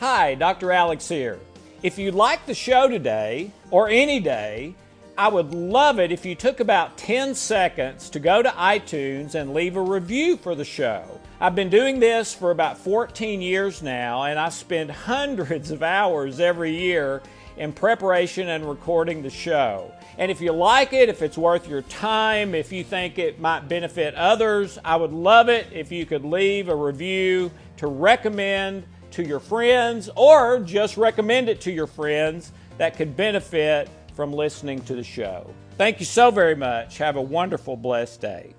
[0.00, 0.70] Hi, Dr.
[0.70, 1.40] Alex here.
[1.82, 4.76] If you like the show today, or any day,
[5.16, 9.52] I would love it if you took about 10 seconds to go to iTunes and
[9.52, 11.20] leave a review for the show.
[11.40, 16.38] I've been doing this for about 14 years now, and I spend hundreds of hours
[16.38, 17.20] every year
[17.56, 19.90] in preparation and recording the show.
[20.16, 23.68] And if you like it, if it's worth your time, if you think it might
[23.68, 29.22] benefit others, I would love it if you could leave a review to recommend to
[29.22, 34.94] your friends or just recommend it to your friends that could benefit from listening to
[34.94, 35.48] the show.
[35.76, 36.98] Thank you so very much.
[36.98, 38.54] Have a wonderful, blessed day.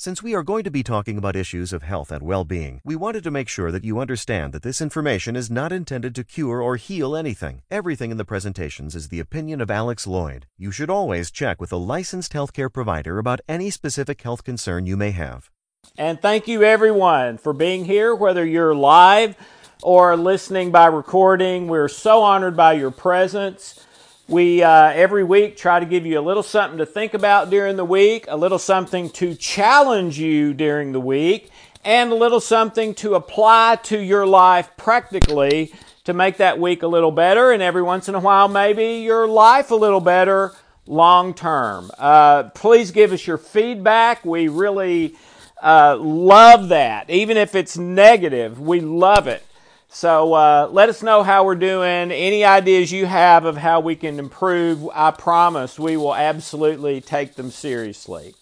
[0.00, 2.94] Since we are going to be talking about issues of health and well being, we
[2.94, 6.62] wanted to make sure that you understand that this information is not intended to cure
[6.62, 7.62] or heal anything.
[7.68, 10.44] Everything in the presentations is the opinion of Alex Loyd.
[10.56, 14.96] You should always check with a licensed healthcare provider about any specific health concern you
[14.96, 15.50] may have.
[15.96, 19.34] And thank you, everyone, for being here, whether you're live
[19.82, 21.66] or listening by recording.
[21.66, 23.84] We're so honored by your presence.
[24.30, 27.76] We uh, every week try to give you a little something to think about during
[27.76, 31.48] the week, a little something to challenge you during the week,
[31.82, 35.72] and a little something to apply to your life practically
[36.04, 39.26] to make that week a little better, and every once in a while, maybe your
[39.26, 40.52] life a little better
[40.86, 41.90] long term.
[41.96, 44.26] Uh, please give us your feedback.
[44.26, 45.16] We really
[45.62, 47.08] uh, love that.
[47.08, 49.42] Even if it's negative, we love it.
[49.90, 52.12] So uh, let us know how we're doing.
[52.12, 57.34] Any ideas you have of how we can improve, I promise we will absolutely take
[57.34, 58.34] them seriously.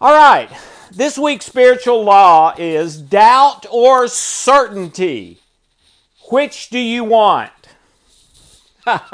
[0.00, 0.48] All right,
[0.90, 5.40] this week's spiritual law is doubt or certainty.
[6.30, 7.52] Which do you want?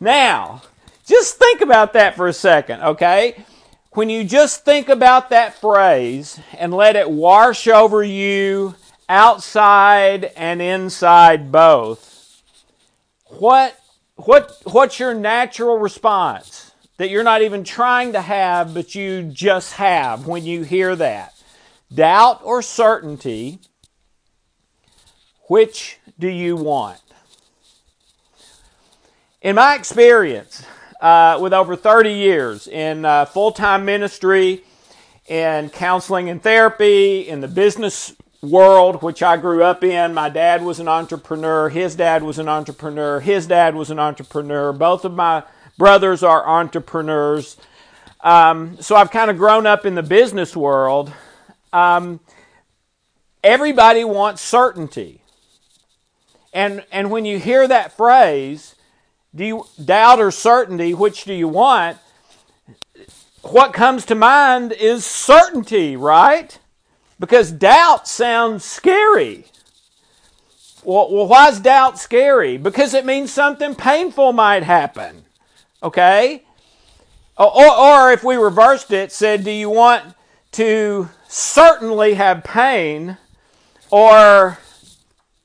[0.00, 0.62] now,
[1.06, 3.44] just think about that for a second, okay?
[3.92, 8.74] When you just think about that phrase and let it wash over you
[9.08, 12.42] outside and inside both,
[13.26, 13.78] what,
[14.16, 19.74] what, what's your natural response that you're not even trying to have, but you just
[19.74, 21.34] have when you hear that?
[21.92, 23.60] Doubt or certainty?
[25.48, 27.00] Which do you want?
[29.40, 30.66] In my experience,
[31.00, 34.64] uh, with over 30 years in uh, full time ministry,
[35.28, 40.14] in counseling and therapy, in the business world which I grew up in.
[40.14, 41.68] My dad was an entrepreneur.
[41.68, 43.20] His dad was an entrepreneur.
[43.20, 44.72] His dad was an entrepreneur.
[44.72, 45.42] Both of my
[45.76, 47.56] brothers are entrepreneurs.
[48.20, 51.12] Um, so I've kind of grown up in the business world.
[51.72, 52.20] Um,
[53.42, 55.22] everybody wants certainty.
[56.52, 58.74] And, and when you hear that phrase,
[59.34, 61.98] do you doubt or certainty, which do you want?
[63.42, 66.58] What comes to mind is certainty, right?
[67.18, 69.46] Because doubt sounds scary.
[70.84, 72.56] Well, well, why is doubt scary?
[72.56, 75.24] Because it means something painful might happen.
[75.82, 76.44] Okay?
[77.36, 80.14] Or, or if we reversed it, said, Do you want
[80.52, 83.16] to certainly have pain?
[83.90, 84.58] Or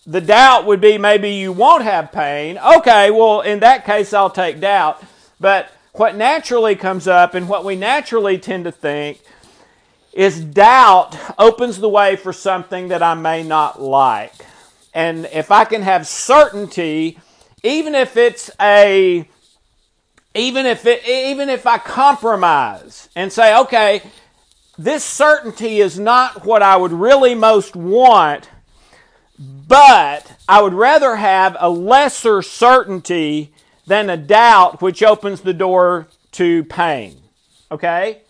[0.06, 2.58] the doubt would be maybe you won't have pain.
[2.58, 5.02] Okay, well, in that case, I'll take doubt.
[5.40, 9.22] But what naturally comes up and what we naturally tend to think
[10.14, 14.46] is doubt opens the way for something that I may not like.
[14.94, 17.18] And if I can have certainty,
[17.64, 19.28] even if it's a
[20.36, 24.02] even if it even if I compromise and say, okay,
[24.78, 28.50] this certainty is not what I would really most want,
[29.40, 33.54] but I would rather have a lesser certainty
[33.88, 37.18] than a doubt which opens the door to pain.
[37.72, 38.22] Okay?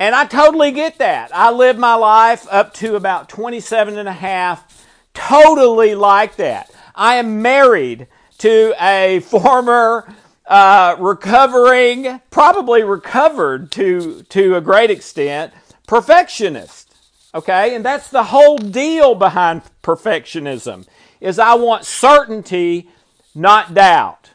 [0.00, 1.34] And I totally get that.
[1.34, 6.70] I lived my life up to about 27 and a half totally like that.
[6.94, 8.06] I am married
[8.38, 10.14] to a former
[10.46, 15.52] uh, recovering, probably recovered to, to a great extent,
[15.86, 16.94] perfectionist.
[17.34, 17.74] Okay?
[17.74, 20.86] And that's the whole deal behind perfectionism
[21.20, 22.88] is I want certainty,
[23.34, 24.30] not doubt.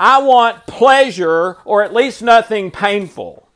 [0.00, 3.48] I want pleasure or at least nothing painful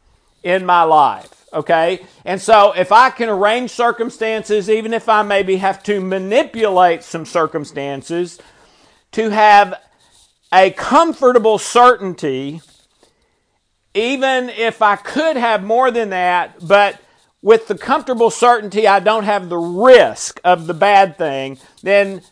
[0.42, 1.31] in my life.
[1.52, 2.04] Okay?
[2.24, 7.26] And so if I can arrange circumstances, even if I maybe have to manipulate some
[7.26, 8.38] circumstances
[9.12, 9.74] to have
[10.52, 12.60] a comfortable certainty,
[13.94, 17.00] even if I could have more than that, but
[17.42, 22.22] with the comfortable certainty I don't have the risk of the bad thing, then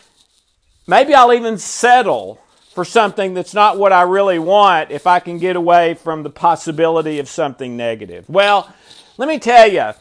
[0.86, 2.40] maybe I'll even settle
[2.74, 6.30] for something that's not what I really want if I can get away from the
[6.30, 8.28] possibility of something negative.
[8.28, 8.72] Well,
[9.20, 9.92] let me tell you,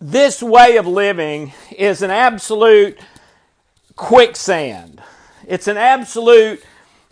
[0.00, 2.96] this way of living is an absolute
[3.96, 5.02] quicksand.
[5.44, 6.64] It's an absolute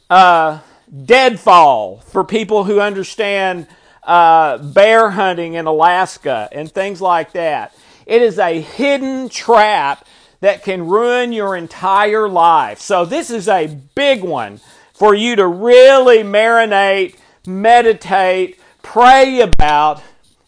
[0.09, 0.61] uh,
[1.05, 3.67] deadfall for people who understand
[4.05, 7.75] uh, bear hunting in Alaska and things like that.
[8.07, 10.07] It is a hidden trap
[10.43, 12.79] that can ruin your entire life.
[12.79, 14.61] So, this is a big one
[14.93, 20.01] for you to really marinate, meditate, pray about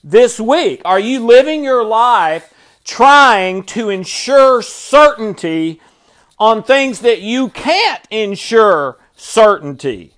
[0.06, 0.80] this week.
[0.84, 2.54] Are you living your life
[2.84, 5.80] trying to ensure certainty
[6.38, 10.14] on things that you can't ensure certainty?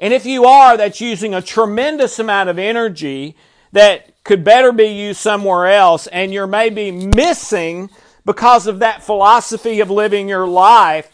[0.00, 3.36] And if you are, that's using a tremendous amount of energy
[3.72, 7.90] that could better be used somewhere else, and you're maybe missing
[8.24, 11.12] because of that philosophy of living your life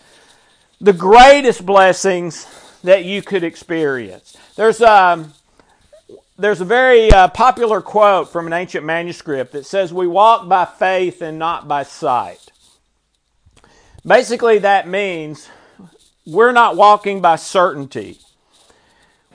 [0.80, 2.46] the greatest blessings
[2.82, 4.36] that you could experience.
[4.54, 5.32] There's um,
[6.36, 10.64] there's a very uh, popular quote from an ancient manuscript that says, We walk by
[10.64, 12.50] faith and not by sight.
[14.04, 15.48] Basically, that means
[16.26, 18.18] we're not walking by certainty.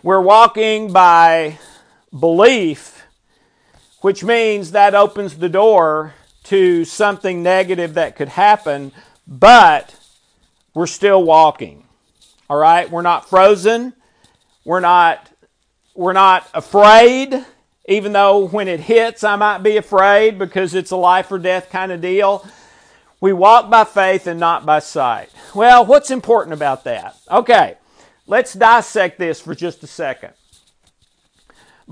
[0.04, 1.60] We're walking by
[2.18, 3.04] belief,
[4.02, 6.14] which means that opens the door
[6.44, 8.92] to something negative that could happen,
[9.28, 9.96] but
[10.74, 11.86] we're still walking.
[12.50, 12.90] All right?
[12.90, 13.94] We're not frozen.
[14.66, 15.29] We're not
[16.00, 17.46] we're not afraid,
[17.86, 21.70] even though when it hits I might be afraid because it's a life or death
[21.70, 22.48] kind of deal.
[23.20, 25.30] We walk by faith and not by sight.
[25.54, 27.18] Well, what's important about that?
[27.30, 27.76] Okay.
[28.28, 30.32] Let's dissect this for just a second.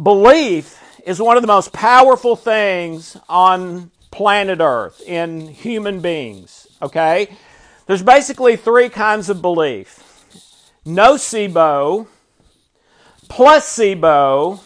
[0.02, 7.36] Belief is one of the most powerful things on planet Earth in human beings, okay?
[7.88, 10.02] There's basically three kinds of belief
[10.86, 12.08] nocebo,
[13.30, 14.60] placebo,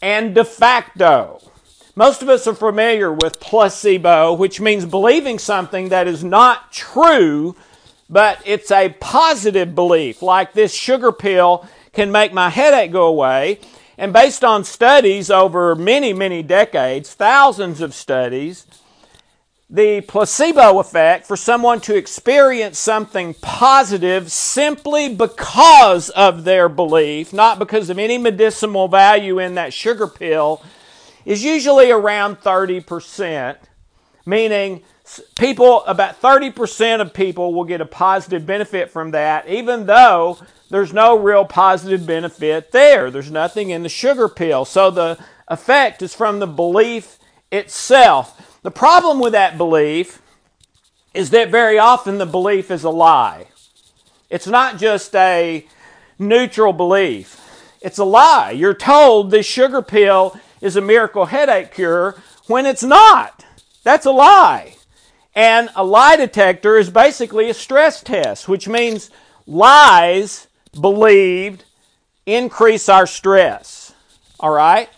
[0.00, 1.40] and de facto.
[1.94, 7.56] Most of us are familiar with placebo, which means believing something that is not true
[8.08, 13.58] but it's a positive belief, like this sugar pill can make my headache go away.
[13.98, 18.66] And based on studies over many, many decades, thousands of studies,
[19.68, 27.58] the placebo effect for someone to experience something positive simply because of their belief, not
[27.58, 30.62] because of any medicinal value in that sugar pill,
[31.24, 33.56] is usually around 30%,
[34.24, 34.82] meaning
[35.36, 40.38] people, about 30% of people will get a positive benefit from that, even though
[40.70, 43.10] there's no real positive benefit there.
[43.10, 44.64] There's nothing in the sugar pill.
[44.64, 45.18] So the
[45.48, 47.18] effect is from the belief
[47.50, 48.45] itself.
[48.66, 50.20] The problem with that belief
[51.14, 53.46] is that very often the belief is a lie.
[54.28, 55.64] It's not just a
[56.18, 57.40] neutral belief,
[57.80, 58.50] it's a lie.
[58.50, 63.44] You're told this sugar pill is a miracle headache cure when it's not.
[63.84, 64.74] That's a lie.
[65.32, 69.12] And a lie detector is basically a stress test, which means
[69.46, 71.62] lies believed
[72.26, 73.94] increase our stress.
[74.40, 74.88] All right?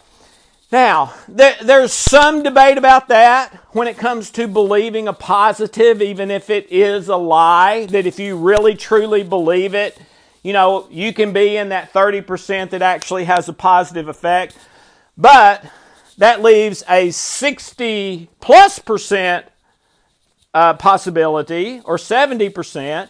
[0.70, 6.30] Now, there, there's some debate about that when it comes to believing a positive, even
[6.30, 9.98] if it is a lie, that if you really truly believe it,
[10.42, 14.58] you know, you can be in that 30% that actually has a positive effect.
[15.16, 15.64] But
[16.18, 19.46] that leaves a 60 plus percent
[20.52, 23.08] uh, possibility, or 70%,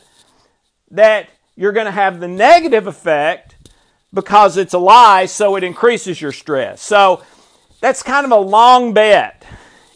[0.93, 3.57] that you're going to have the negative effect
[4.15, 6.81] because it's a lie, so it increases your stress.
[6.81, 7.23] So
[7.81, 9.45] that's kind of a long bet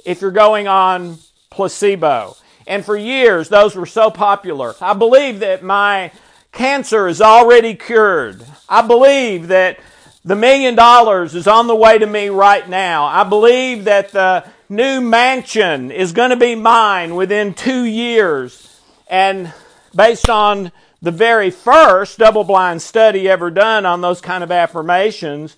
[0.05, 1.19] if you're going on
[1.51, 2.37] placebo.
[2.67, 4.75] And for years, those were so popular.
[4.81, 6.12] I believe that my
[6.53, 8.45] cancer is already cured.
[8.69, 9.81] I believe that
[10.25, 13.07] the million dollars is on the way to me right now.
[13.07, 18.81] I believe that the new mansion is going to be mine within two years.
[19.09, 19.53] And
[19.95, 20.71] based on
[21.01, 25.57] the very first double blind study ever done on those kind of affirmations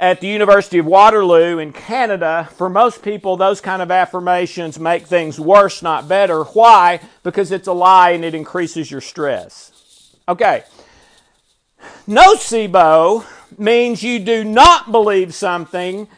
[0.00, 5.06] at the University of Waterloo in Canada, for most people, those kind of affirmations make
[5.06, 6.42] things worse, not better.
[6.44, 7.00] Why?
[7.22, 10.16] Because it's a lie and it increases your stress.
[10.26, 10.64] Okay.
[12.08, 13.26] Nocebo
[13.58, 16.08] means you do not believe something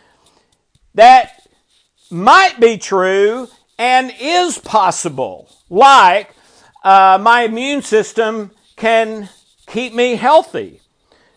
[0.94, 1.48] that
[2.08, 3.48] might be true
[3.78, 6.32] and is possible, like
[6.84, 9.28] uh, my immune system can
[9.66, 10.81] keep me healthy.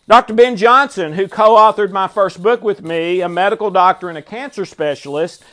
[0.07, 0.35] Dr.
[0.35, 4.21] Ben Johnson, who co authored my first book with me, a medical doctor and a
[4.21, 5.43] cancer specialist,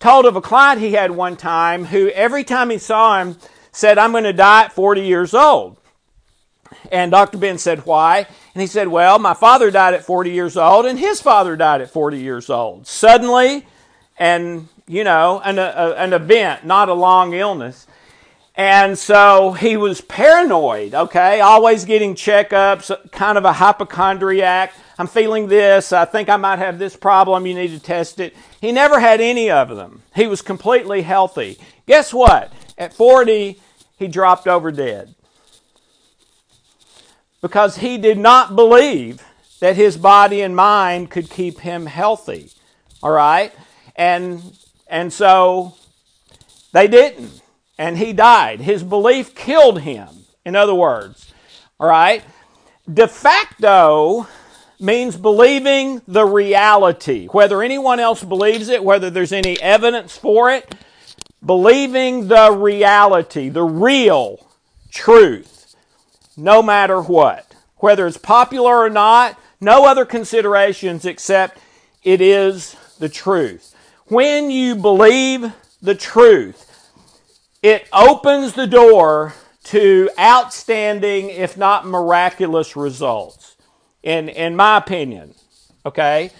[0.00, 3.36] told of a client he had one time who, every time he saw him,
[3.70, 5.76] said, I'm going to die at 40 years old.
[6.90, 7.38] And Dr.
[7.38, 8.26] Ben said, Why?
[8.54, 11.80] And he said, Well, my father died at 40 years old, and his father died
[11.80, 12.88] at 40 years old.
[12.88, 13.64] Suddenly,
[14.18, 17.86] and, you know, an, a, an event, not a long illness.
[18.60, 24.74] And so he was paranoid, okay, always getting checkups, kind of a hypochondriac.
[24.98, 25.94] I'm feeling this.
[25.94, 27.46] I think I might have this problem.
[27.46, 28.36] You need to test it.
[28.60, 30.02] He never had any of them.
[30.14, 31.56] He was completely healthy.
[31.86, 32.52] Guess what?
[32.76, 33.58] At 40,
[33.96, 35.14] he dropped over dead
[37.40, 39.22] because he did not believe
[39.60, 42.50] that his body and mind could keep him healthy.
[43.02, 43.54] All right?
[43.96, 44.42] And
[44.86, 45.76] and so
[46.72, 47.40] they didn't.
[47.80, 48.60] And he died.
[48.60, 50.08] His belief killed him.
[50.44, 51.32] In other words,
[51.78, 52.22] all right?
[52.92, 54.28] De facto
[54.78, 57.26] means believing the reality.
[57.28, 60.74] Whether anyone else believes it, whether there's any evidence for it,
[61.42, 64.46] believing the reality, the real
[64.90, 65.74] truth
[66.36, 67.54] no matter what.
[67.76, 71.58] Whether it's popular or not, no other considerations except
[72.02, 73.74] it is the truth.
[74.08, 76.69] When you believe the truth,
[77.62, 83.56] it opens the door to outstanding, if not miraculous, results,
[84.02, 85.34] in, in my opinion.
[85.84, 86.30] Okay?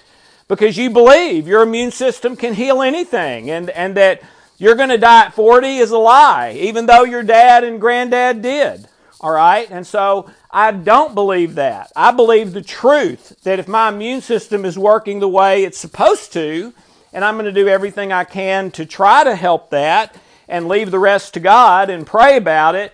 [0.49, 4.23] Because you believe your immune system can heal anything and, and that
[4.59, 8.43] you're going to die at 40 is a lie, even though your dad and granddad
[8.43, 8.87] did.
[9.21, 9.71] All right?
[9.71, 11.93] And so I don't believe that.
[11.95, 16.33] I believe the truth that if my immune system is working the way it's supposed
[16.33, 16.73] to,
[17.13, 20.17] and I'm going to do everything I can to try to help that
[20.51, 22.93] and leave the rest to God and pray about it,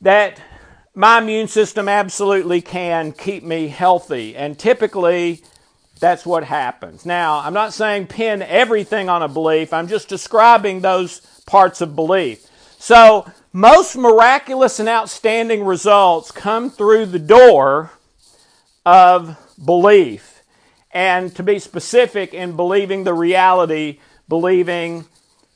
[0.00, 0.42] that
[0.94, 4.36] my immune system absolutely can keep me healthy.
[4.36, 5.42] And typically,
[6.00, 7.06] that's what happens.
[7.06, 11.94] Now, I'm not saying pin everything on a belief, I'm just describing those parts of
[11.94, 12.44] belief.
[12.78, 17.92] So, most miraculous and outstanding results come through the door
[18.84, 20.42] of belief.
[20.90, 25.06] And to be specific, in believing the reality, believing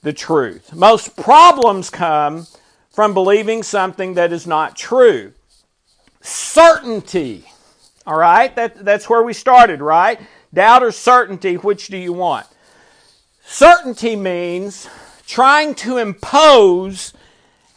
[0.02, 0.75] the truth.
[0.75, 2.47] Most problems come
[2.90, 5.33] from believing something that is not true.
[6.21, 7.45] Certainty.
[8.07, 8.54] All right?
[8.57, 10.21] That, that's where we started, right?
[10.52, 12.47] Doubt or certainty, which do you want?
[13.45, 14.88] Certainty means
[15.26, 17.12] trying to impose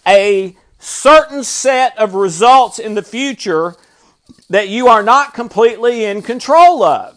[0.07, 3.75] a certain set of results in the future
[4.49, 7.12] that you are not completely in control of.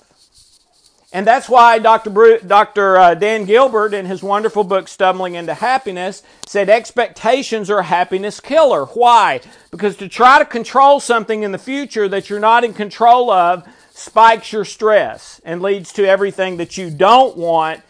[1.16, 2.10] And that's why Dr.
[2.10, 2.98] Bru- Dr.
[2.98, 8.38] Uh, Dan Gilbert, in his wonderful book Stumbling into Happiness, said expectations are a happiness
[8.38, 8.84] killer.
[8.84, 9.40] Why?
[9.70, 13.66] Because to try to control something in the future that you're not in control of
[13.94, 17.80] spikes your stress and leads to everything that you don't want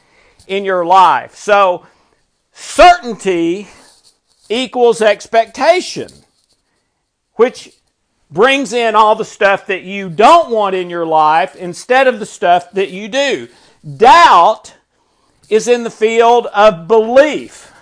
[0.47, 1.35] in your life.
[1.35, 1.85] So,
[2.53, 3.67] certainty
[4.49, 6.11] equals expectation,
[7.33, 7.76] which
[8.31, 12.27] brings in all the stuff that you don't want in your life instead of the
[12.27, 13.49] stuff that you do.
[13.97, 14.75] Doubt
[15.49, 17.73] is in the field of belief.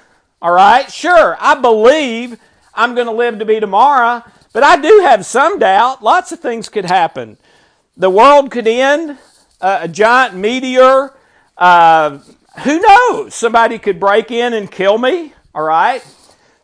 [0.43, 0.91] All right?
[0.93, 2.39] Sure, I believe
[2.75, 4.23] I'm going to live to be tomorrow,
[4.53, 6.03] but I do have some doubt.
[6.03, 7.39] Lots of things could happen.
[7.97, 9.19] The world could end,
[9.61, 11.15] uh, a giant meteor.
[11.57, 12.19] Uh,
[12.65, 13.35] who knows?
[13.35, 15.33] Somebody could break in and kill me.
[15.55, 16.05] All right?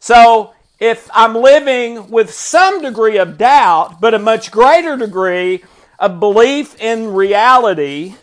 [0.00, 5.62] So if I'm living with some degree of doubt, but a much greater degree
[5.98, 8.14] of belief in reality,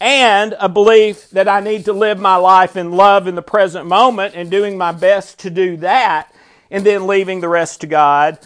[0.00, 3.86] and a belief that I need to live my life in love in the present
[3.86, 6.34] moment and doing my best to do that,
[6.72, 8.38] and then leaving the rest to God.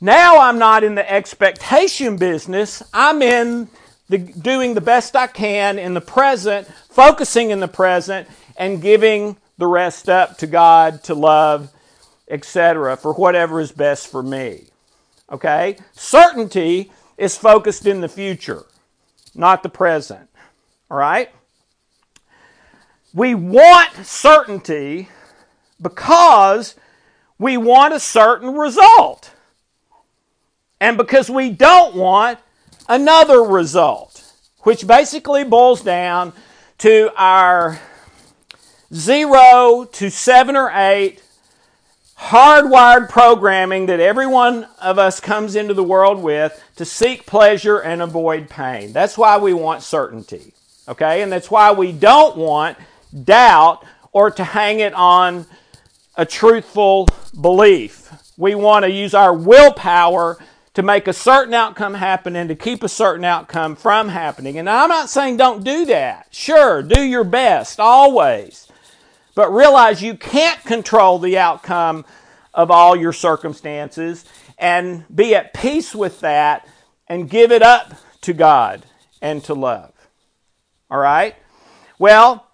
[0.00, 2.84] Now I'm not in the expectation business.
[2.94, 3.68] I'm in
[4.08, 9.36] the, doing the best I can in the present, focusing in the present, and giving
[9.58, 11.72] the rest up to God to love,
[12.30, 14.66] etc., for whatever is best for me.
[15.30, 15.76] Okay?
[15.92, 18.64] Certainty is focused in the future,
[19.34, 20.28] not the present.
[20.90, 21.30] All right?
[23.12, 25.08] We want certainty
[25.82, 26.76] because
[27.38, 29.32] we want a certain result.
[30.80, 32.38] And because we don't want
[32.88, 36.32] another result, which basically boils down
[36.78, 37.80] to our
[38.92, 41.22] zero to seven or eight
[42.20, 47.78] hardwired programming that every one of us comes into the world with to seek pleasure
[47.78, 48.92] and avoid pain.
[48.92, 50.52] That's why we want certainty.
[50.86, 51.22] Okay?
[51.22, 52.76] And that's why we don't want
[53.24, 55.46] doubt or to hang it on
[56.14, 57.08] a truthful
[57.40, 58.12] belief.
[58.36, 60.38] We want to use our willpower
[60.74, 64.58] to make a certain outcome happen and to keep a certain outcome from happening.
[64.58, 66.26] And I'm not saying don't do that.
[66.30, 68.69] Sure, do your best always.
[69.34, 72.04] But realize you can't control the outcome
[72.52, 74.24] of all your circumstances
[74.58, 76.66] and be at peace with that
[77.08, 78.84] and give it up to God
[79.22, 79.92] and to love.
[80.90, 81.36] All right?
[81.98, 82.46] Well,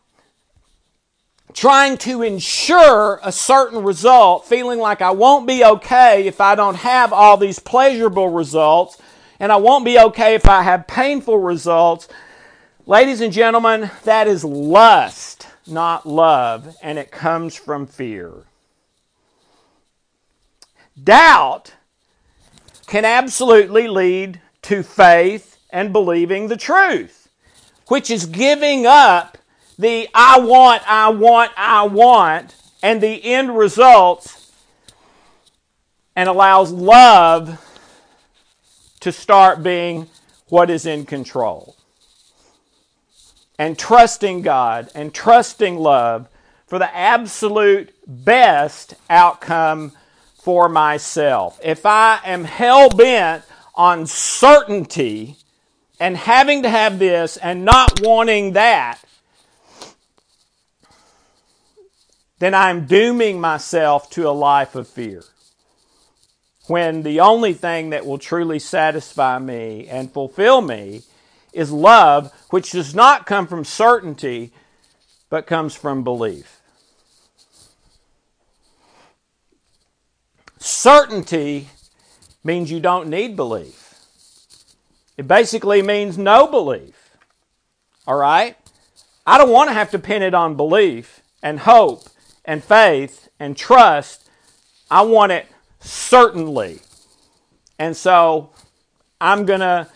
[1.52, 6.76] trying to ensure a certain result, feeling like I won't be okay if I don't
[6.76, 9.00] have all these pleasurable results,
[9.40, 12.08] and I won't be okay if I have painful results.
[12.84, 18.44] Ladies and gentlemen, that is lust, not love, and it comes from fear.
[21.02, 21.74] Doubt
[22.86, 27.28] can absolutely lead to faith and believing the truth,
[27.88, 29.38] which is giving up
[29.78, 34.50] the I want, I want, I want, and the end results,
[36.14, 37.62] and allows love
[39.00, 40.08] to start being
[40.48, 41.76] what is in control.
[43.58, 46.28] And trusting God and trusting love
[46.66, 49.92] for the absolute best outcome
[50.42, 51.58] for myself.
[51.62, 53.44] If I am hell bent
[53.74, 55.36] on certainty
[55.98, 59.00] and having to have this and not wanting that,
[62.38, 65.24] then I'm dooming myself to a life of fear.
[66.66, 71.02] When the only thing that will truly satisfy me and fulfill me
[71.56, 74.52] is love, which does not come from certainty,
[75.30, 76.60] but comes from belief.
[80.58, 81.68] Certainty
[82.44, 83.94] means you don't need belief.
[85.16, 87.16] It basically means no belief.
[88.06, 88.56] All right?
[89.26, 92.08] I don't want to have to pin it on belief and hope
[92.44, 94.28] and faith and trust.
[94.90, 95.46] I want it
[95.80, 96.80] certainly.
[97.78, 98.50] And so
[99.20, 99.88] I'm going to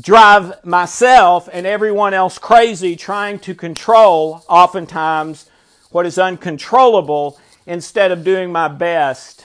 [0.00, 5.48] drive myself and everyone else crazy trying to control, oftentimes,
[5.90, 9.44] what is uncontrollable instead of doing my best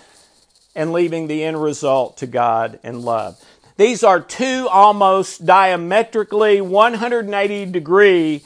[0.75, 3.39] and leaving the end result to God and love.
[3.77, 8.43] These are two almost diametrically 180 degree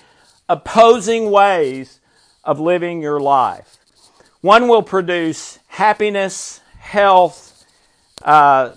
[0.48, 2.00] opposing ways
[2.44, 3.78] of living your life.
[4.42, 7.66] One will produce happiness, health,
[8.22, 8.72] uh,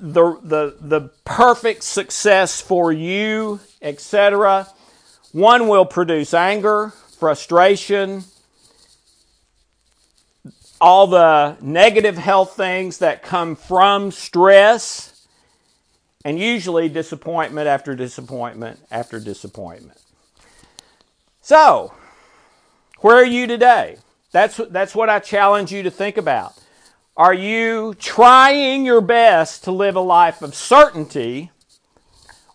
[0.00, 4.68] the, the, the perfect success for you, etc.
[5.32, 8.24] One will produce anger, frustration,
[10.80, 15.26] all the negative health things that come from stress,
[16.24, 19.98] and usually disappointment after disappointment after disappointment.
[21.40, 21.92] So,
[22.98, 23.96] where are you today?
[24.32, 26.54] That's, that's what I challenge you to think about.
[27.18, 31.50] Are you trying your best to live a life of certainty,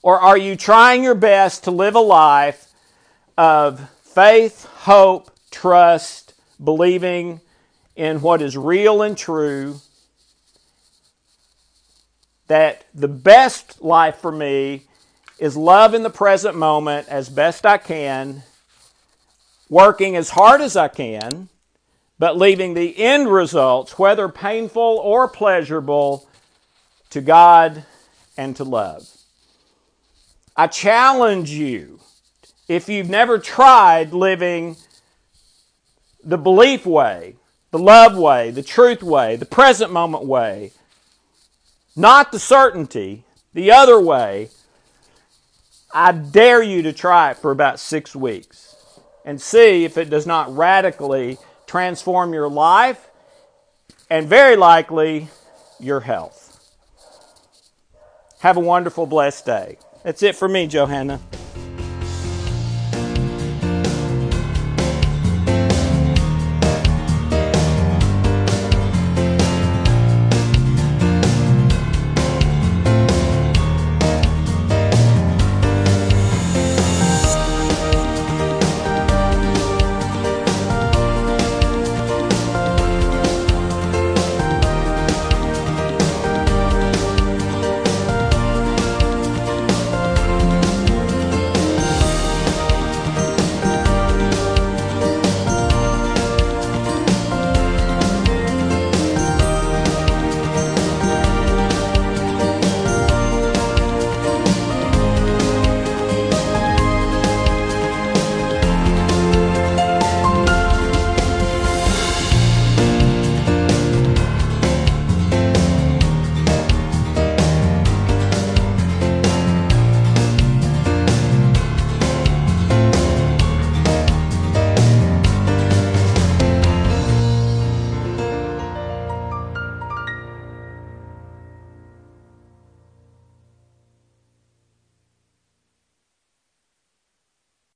[0.01, 2.71] or are you trying your best to live a life
[3.37, 7.41] of faith, hope, trust, believing
[7.97, 9.81] in what is real and true?
[12.47, 14.83] That the best life for me
[15.39, 18.43] is love in the present moment as best I can
[19.69, 21.49] working as hard as I can,
[22.23, 26.25] but leaving the end results, whether painful or pleasurable,
[27.09, 27.83] to God
[28.37, 29.09] and to love.
[30.55, 31.99] I challenge you,
[32.69, 34.77] if you've never tried living
[36.23, 37.35] the belief way,
[37.71, 40.71] the love way, the truth way, the present moment way,
[41.93, 44.47] not the certainty, the other way,
[45.93, 48.77] I dare you to try it for about six weeks
[49.25, 51.37] and see if it does not radically
[51.73, 53.09] transform your life
[54.07, 55.27] and very likely
[55.79, 56.63] your health.
[58.41, 59.77] Have a wonderful, blessed day.
[60.03, 61.19] That's it for me, Johanna.